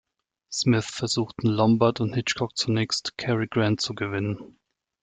Smith 0.51 0.87
versuchten 0.87 1.45
Lombard 1.55 2.01
und 2.01 2.15
Hitchcock 2.15 2.57
zunächst, 2.57 3.19
Cary 3.19 3.45
Grant 3.45 3.81
zu 3.81 3.93
gewinnen. 3.93 4.57